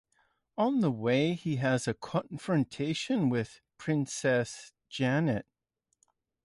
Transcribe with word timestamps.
On 0.57 0.79
the 0.79 0.89
way, 0.89 1.35
he 1.35 1.57
has 1.57 1.87
a 1.87 1.93
confrontation 1.93 3.29
with 3.29 3.61
Princesse 3.77 4.71
Jeanette. 4.89 5.45